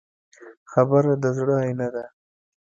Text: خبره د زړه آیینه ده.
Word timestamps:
خبره 0.71 1.13
د 1.23 1.25
زړه 1.37 1.53
آیینه 1.63 1.87
ده. 1.95 2.05